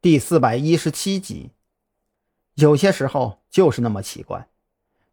[0.00, 1.50] 第四百一十七集。
[2.54, 4.46] 有些时候就是那么奇怪，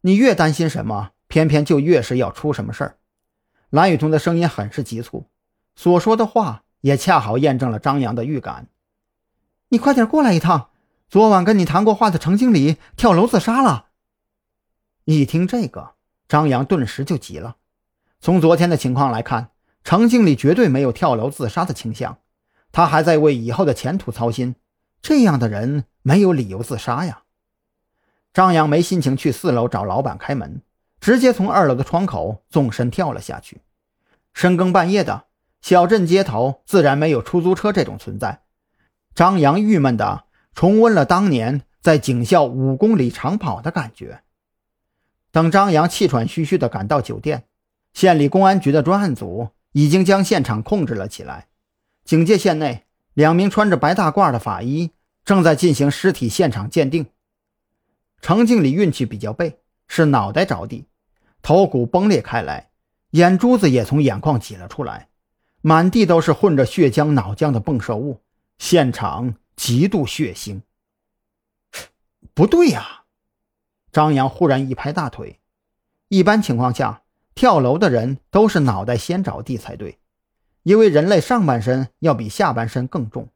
[0.01, 2.97] 你越担心什么，偏偏就越是要出什么事儿。
[3.71, 5.25] 蓝雨桐的声音很是急促，
[5.75, 8.67] 所说的话也恰好验证了张扬的预感。
[9.69, 10.69] 你快点过来一趟，
[11.09, 13.87] 昨晚跟你谈过话的程经理跳楼自杀了。
[15.05, 15.95] 一听这个，
[16.27, 17.57] 张扬顿时就急了。
[18.21, 19.49] 从昨天的情况来看，
[19.83, 22.19] 程经理绝对没有跳楼自杀的倾向，
[22.71, 24.53] 他还在为以后的前途操心。
[25.07, 27.21] 这样的人没有理由自杀呀。
[28.33, 30.63] 张扬没心情去四楼找老板开门，
[30.99, 33.61] 直接从二楼的窗口纵身跳了下去。
[34.33, 35.25] 深更半夜的
[35.61, 38.41] 小镇街头，自然没有出租车这种存在。
[39.13, 40.23] 张扬郁闷的
[40.55, 44.23] 重温了当年在警校五公里长跑的感觉。
[45.31, 47.43] 等张扬气喘吁吁地赶到酒店。
[47.93, 51.45] 县里公安局的专案组已经将现场控制了起来。
[52.03, 54.91] 警戒线内，两名穿着白大褂的法医
[55.25, 57.07] 正在进行尸体现场鉴定。
[58.21, 60.85] 程经理运气比较背，是脑袋着地，
[61.41, 62.69] 头骨崩裂开来，
[63.11, 65.09] 眼珠子也从眼眶挤了出来，
[65.61, 68.21] 满地都是混着血浆、脑浆的迸射物，
[68.59, 70.61] 现场极度血腥。
[72.33, 73.03] 不对呀！
[73.91, 75.39] 张扬忽然一拍大腿，
[76.07, 77.01] 一般情况下。
[77.37, 79.99] 跳楼的人都是脑袋先着地才对，
[80.63, 83.27] 因为人类上半身要比下半身更重，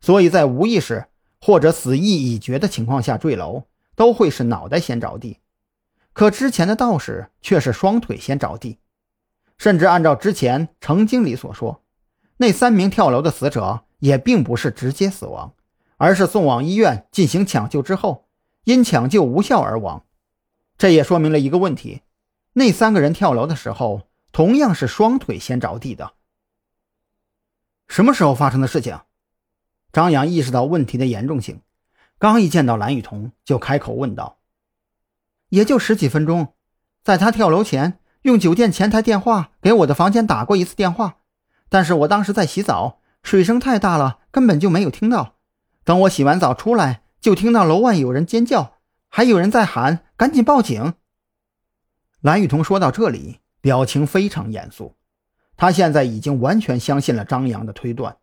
[0.00, 1.06] 所以在无意识
[1.40, 5.38] 或者死意已决的情况下坠楼，都会是脑袋先着地。
[6.12, 8.78] 可之前的道士却是双腿先着地，
[9.56, 11.82] 甚至按照之前程经理所说，
[12.38, 15.54] 那三名跳楼的死者也并不是直接死亡，
[15.96, 18.28] 而是送往医院进行抢救之后，
[18.64, 20.04] 因抢救无效而亡。
[20.76, 22.02] 这也说明了一个问题。
[22.54, 26.14] 那三个人跳楼的时候，同样是双腿先着地的。
[27.86, 28.98] 什么时候发生的事情？
[29.98, 31.60] 张扬意识到问题的严重性，
[32.20, 34.38] 刚一见到蓝雨桐，就开口问道
[35.50, 36.54] ：“也就十几分钟，
[37.02, 41.16] 在他跳楼前，用酒店前台电话给我的房间打过一次电话，
[41.68, 45.34] 但是我当时在洗澡，水声太大了，根本就没有听到。
[45.82, 48.74] 等我洗完澡出来，就听到楼外有人尖叫，
[49.08, 50.94] 还有人在喊‘赶紧报警’。”
[52.22, 54.94] 蓝雨桐说到这里，表情非常严肃。
[55.56, 58.18] 他现在已经完全相信了张扬的推断。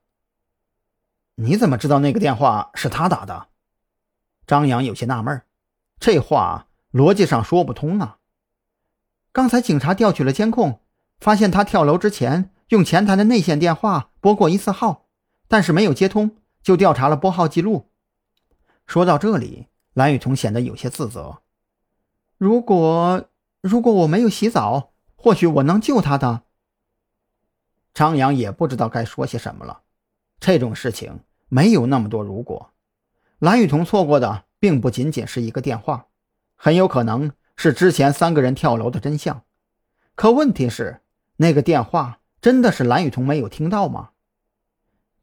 [1.36, 3.48] 你怎么知道那个电话是他打的？
[4.48, 5.42] 张扬有些纳闷，
[6.00, 8.18] 这话逻辑上说不通啊。
[9.32, 10.82] 刚才警察调取了监控，
[11.20, 15.08] 发现他跳楼之前用前台的内线电话拨过一次号，
[15.48, 17.90] 但是没有接通，就调查了拨号记录。
[18.88, 21.42] 说到这里，蓝雨桐显得有些自责。
[22.38, 23.30] 如果……
[23.62, 26.44] 如果我没有洗澡，或许我能救他的。
[27.96, 29.82] 张扬也不知道该说些什么了。
[30.46, 32.72] 这种事情没有那么多如果。
[33.40, 36.06] 蓝雨桐错过的并不仅仅是一个电话，
[36.56, 39.42] 很有可能是之前三个人跳楼的真相。
[40.14, 41.02] 可问题是，
[41.38, 44.12] 那个电话真的是蓝雨桐没有听到吗？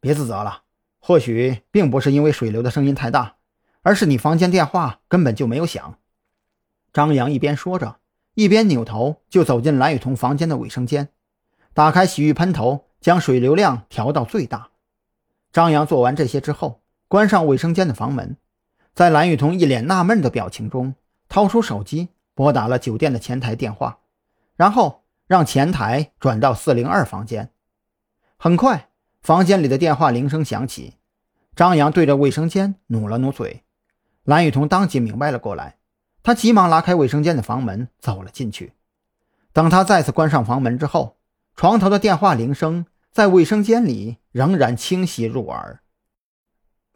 [0.01, 0.63] 别自责了，
[0.99, 3.37] 或许并不是因为水流的声音太大，
[3.83, 6.01] 而是你房间电话根本就没有响。
[6.93, 7.99] 张扬一边说着。
[8.35, 11.11] 一边扭头就走进蓝雨桐房间的卫生间，
[11.75, 14.72] 打开洗浴喷头，将水流量调到最大。
[15.53, 18.37] 张扬做完这些之后，关上卫生间的房门，
[18.95, 20.95] 在蓝雨桐一脸纳闷的表情中，
[21.29, 23.99] 掏出手机拨打了酒店的前台电话，
[24.57, 27.51] 然后让前台转到四零二房间。
[28.39, 28.89] 很快，
[29.21, 30.95] 房间里的电话铃声响起，
[31.55, 33.63] 张扬对着卫生间努了努嘴，
[34.25, 35.77] 蓝雨桐当即明白了过来。
[36.23, 38.73] 他急忙拉开卫生间的房门，走了进去。
[39.53, 41.19] 等他再次关上房门之后，
[41.55, 45.83] 床头的电话铃声在卫生间里仍然清晰入耳。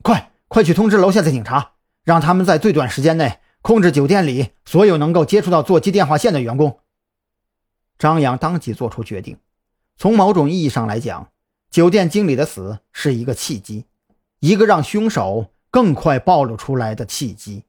[0.02, 1.72] 快，快去通知楼下的警察，
[2.04, 6.80] 让他们在最短时间内控制酒店里所有能够接触到座机电话线的员工。
[7.98, 9.38] 张扬当即做出决定。
[9.98, 11.30] 从某种意义上来讲，
[11.70, 13.84] 酒店经理的死是一个契机，
[14.40, 17.64] 一个让凶手更快暴露出来的契机。